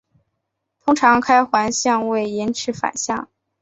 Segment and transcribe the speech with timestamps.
[0.83, 3.29] 通常开环相位延迟反相。